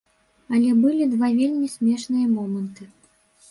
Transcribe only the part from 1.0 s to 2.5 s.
два вельмі смешныя